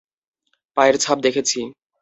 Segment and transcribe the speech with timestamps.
[0.77, 1.59] পায়ের ছাপ দেখেছি।